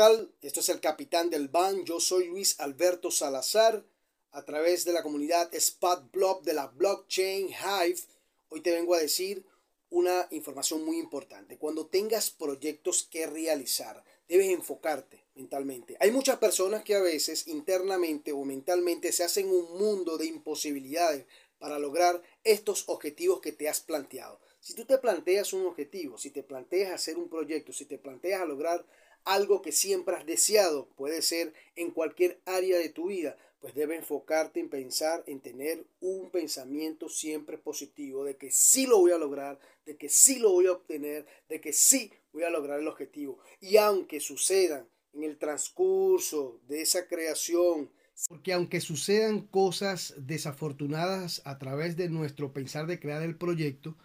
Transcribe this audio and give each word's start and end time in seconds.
tal? 0.00 0.32
Esto 0.40 0.60
es 0.60 0.70
el 0.70 0.80
capitán 0.80 1.28
del 1.28 1.48
ban. 1.48 1.84
Yo 1.84 2.00
soy 2.00 2.28
Luis 2.28 2.58
Alberto 2.58 3.10
Salazar 3.10 3.84
a 4.30 4.46
través 4.46 4.86
de 4.86 4.94
la 4.94 5.02
comunidad 5.02 5.54
Spot 5.54 6.10
Block 6.10 6.42
de 6.42 6.54
la 6.54 6.68
blockchain 6.68 7.48
Hive. 7.48 8.00
Hoy 8.48 8.62
te 8.62 8.70
vengo 8.70 8.94
a 8.94 8.98
decir 8.98 9.44
una 9.90 10.26
información 10.30 10.86
muy 10.86 10.98
importante. 10.98 11.58
Cuando 11.58 11.84
tengas 11.84 12.30
proyectos 12.30 13.02
que 13.02 13.26
realizar, 13.26 14.02
debes 14.26 14.48
enfocarte 14.48 15.22
mentalmente. 15.34 15.98
Hay 16.00 16.12
muchas 16.12 16.38
personas 16.38 16.82
que 16.82 16.94
a 16.94 17.02
veces 17.02 17.46
internamente 17.46 18.32
o 18.32 18.42
mentalmente 18.42 19.12
se 19.12 19.24
hacen 19.24 19.50
un 19.50 19.76
mundo 19.76 20.16
de 20.16 20.24
imposibilidades 20.24 21.26
para 21.58 21.78
lograr 21.78 22.22
estos 22.42 22.84
objetivos 22.88 23.42
que 23.42 23.52
te 23.52 23.68
has 23.68 23.80
planteado. 23.80 24.40
Si 24.60 24.72
tú 24.72 24.86
te 24.86 24.96
planteas 24.96 25.52
un 25.52 25.66
objetivo, 25.66 26.16
si 26.16 26.30
te 26.30 26.42
planteas 26.42 26.92
hacer 26.92 27.18
un 27.18 27.28
proyecto, 27.28 27.74
si 27.74 27.84
te 27.84 27.98
planteas 27.98 28.48
lograr 28.48 28.86
algo 29.24 29.62
que 29.62 29.72
siempre 29.72 30.16
has 30.16 30.26
deseado, 30.26 30.88
puede 30.96 31.22
ser 31.22 31.52
en 31.76 31.90
cualquier 31.90 32.40
área 32.46 32.78
de 32.78 32.88
tu 32.88 33.08
vida, 33.08 33.36
pues 33.60 33.74
debe 33.74 33.96
enfocarte 33.96 34.58
en 34.60 34.70
pensar, 34.70 35.22
en 35.26 35.40
tener 35.40 35.84
un 36.00 36.30
pensamiento 36.30 37.08
siempre 37.08 37.58
positivo, 37.58 38.24
de 38.24 38.36
que 38.36 38.50
sí 38.50 38.86
lo 38.86 38.98
voy 38.98 39.12
a 39.12 39.18
lograr, 39.18 39.58
de 39.84 39.96
que 39.96 40.08
sí 40.08 40.38
lo 40.38 40.52
voy 40.52 40.66
a 40.66 40.72
obtener, 40.72 41.26
de 41.48 41.60
que 41.60 41.72
sí 41.72 42.10
voy 42.32 42.44
a 42.44 42.50
lograr 42.50 42.80
el 42.80 42.88
objetivo. 42.88 43.38
Y 43.60 43.76
aunque 43.76 44.20
sucedan 44.20 44.88
en 45.12 45.24
el 45.24 45.36
transcurso 45.38 46.60
de 46.68 46.82
esa 46.82 47.06
creación, 47.06 47.90
porque 48.28 48.52
aunque 48.52 48.80
sucedan 48.80 49.46
cosas 49.46 50.14
desafortunadas 50.18 51.40
a 51.46 51.58
través 51.58 51.96
de 51.96 52.10
nuestro 52.10 52.52
pensar 52.52 52.86
de 52.86 53.00
crear 53.00 53.22
el 53.22 53.36
proyecto, 53.36 53.96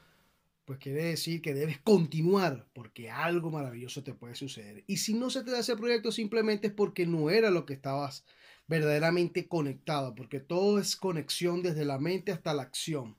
pues 0.66 0.80
quiere 0.80 1.06
decir 1.06 1.42
que 1.42 1.54
debes 1.54 1.80
continuar 1.80 2.68
porque 2.74 3.12
algo 3.12 3.52
maravilloso 3.52 4.04
te 4.04 4.16
puede 4.16 4.36
suceder. 4.36 4.84
Y 4.88 4.98
si 4.98 5.14
no 5.14 5.30
se 5.30 5.44
te 5.44 5.52
da 5.52 5.60
ese 5.60 5.78
proyecto 5.78 6.12
simplemente 6.12 6.68
es 6.68 6.74
porque 6.74 7.06
no 7.06 7.30
era 7.30 7.52
lo 7.52 7.66
que 7.66 7.74
estabas 7.74 8.26
verdaderamente 8.68 9.48
conectado, 9.48 10.16
porque 10.16 10.40
todo 10.40 10.80
es 10.80 10.96
conexión 10.96 11.62
desde 11.62 11.86
la 11.86 12.00
mente 12.00 12.32
hasta 12.32 12.56
la 12.56 12.64
acción. 12.64 13.16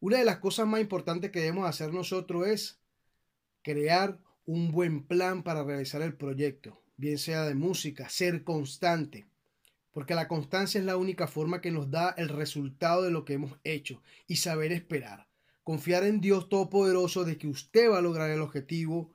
Una 0.00 0.18
de 0.18 0.24
las 0.24 0.38
cosas 0.38 0.66
más 0.66 0.80
importantes 0.80 1.30
que 1.30 1.38
debemos 1.38 1.68
hacer 1.68 1.94
nosotros 1.94 2.48
es 2.48 2.80
crear 3.62 4.18
un 4.44 4.72
buen 4.72 5.06
plan 5.06 5.44
para 5.44 5.62
realizar 5.62 6.02
el 6.02 6.16
proyecto, 6.16 6.82
bien 6.96 7.18
sea 7.18 7.44
de 7.44 7.54
música, 7.54 8.08
ser 8.08 8.42
constante, 8.42 9.28
porque 9.92 10.16
la 10.16 10.26
constancia 10.26 10.80
es 10.80 10.84
la 10.84 10.96
única 10.96 11.28
forma 11.28 11.60
que 11.60 11.70
nos 11.70 11.92
da 11.92 12.10
el 12.18 12.28
resultado 12.28 13.02
de 13.02 13.12
lo 13.12 13.24
que 13.24 13.34
hemos 13.34 13.56
hecho 13.62 14.02
y 14.26 14.36
saber 14.36 14.72
esperar 14.72 15.28
confiar 15.66 16.04
en 16.04 16.20
Dios 16.20 16.48
Todopoderoso 16.48 17.24
de 17.24 17.36
que 17.38 17.48
usted 17.48 17.90
va 17.90 17.98
a 17.98 18.00
lograr 18.00 18.30
el 18.30 18.40
objetivo 18.40 19.12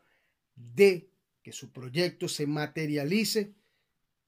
de 0.53 1.09
que 1.41 1.53
su 1.53 1.71
proyecto 1.71 2.27
se 2.27 2.45
materialice 2.45 3.55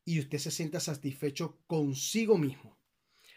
y 0.05 0.21
usted 0.21 0.37
se 0.37 0.49
sienta 0.49 0.79
satisfecho 0.79 1.57
consigo 1.67 2.37
mismo. 2.37 2.77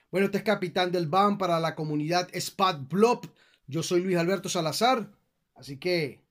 Bueno, 0.08 0.26
este 0.26 0.38
es 0.38 0.44
capitán 0.44 0.92
del 0.92 1.08
BAM 1.08 1.36
para 1.36 1.58
la 1.58 1.74
comunidad 1.74 2.28
Spot 2.32 2.88
Blob. 2.88 3.28
Yo 3.66 3.82
soy 3.82 4.02
Luis 4.02 4.18
Alberto 4.18 4.48
Salazar, 4.48 5.10
así 5.56 5.78
que 5.78 6.22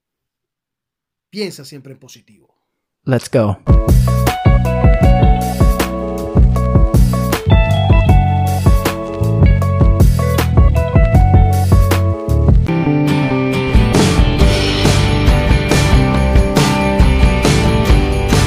piensa 1.30 1.66
siempre 1.66 1.92
en 1.92 2.00
positivo. 2.00 2.56
Let's 3.04 3.30
go. 3.30 3.60